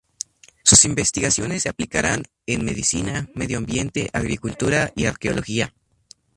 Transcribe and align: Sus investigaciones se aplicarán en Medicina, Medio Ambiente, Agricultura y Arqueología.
Sus 0.63 0.85
investigaciones 0.85 1.61
se 1.61 1.69
aplicarán 1.69 2.23
en 2.47 2.65
Medicina, 2.65 3.29
Medio 3.35 3.59
Ambiente, 3.59 4.09
Agricultura 4.13 4.91
y 4.95 5.05
Arqueología. 5.05 5.75